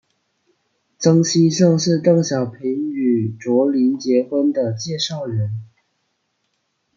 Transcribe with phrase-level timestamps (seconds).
[0.97, 5.67] 曾希圣是邓小平与卓琳结婚的介绍人。